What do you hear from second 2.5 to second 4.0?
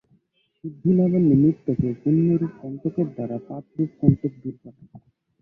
কণ্টকের দ্বারা পাপরূপ